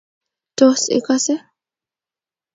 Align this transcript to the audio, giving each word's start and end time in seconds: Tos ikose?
Tos 0.57 0.81
ikose? 0.97 1.35